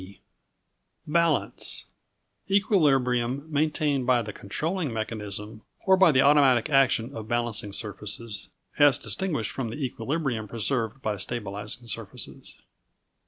[0.01, 0.19] B
[1.05, 1.85] Balance
[2.49, 8.47] Equilibrium maintained by the controlling mechanism, or by the automatic action of balancing surfaces
[8.79, 12.55] as distinguished from the equilibrium preserved by stabilizing surfaces.